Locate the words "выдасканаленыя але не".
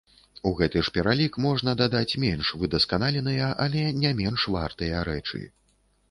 2.61-4.13